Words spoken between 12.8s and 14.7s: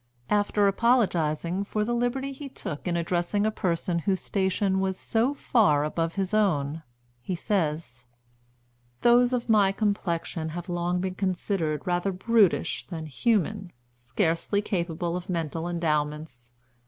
than human, scarcely